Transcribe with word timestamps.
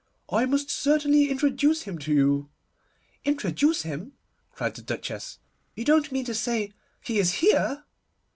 'I 0.31 0.47
must 0.47 0.71
certainly 0.71 1.29
introduce 1.29 1.83
him 1.83 1.99
to 1.99 2.11
you.' 2.11 2.49
'Introduce 3.23 3.83
him!' 3.83 4.13
cried 4.51 4.73
the 4.73 4.81
Duchess; 4.81 5.37
'you 5.75 5.85
don't 5.85 6.11
mean 6.11 6.25
to 6.25 6.33
say 6.33 6.71
he 7.01 7.19
is 7.19 7.33
here? 7.33 7.83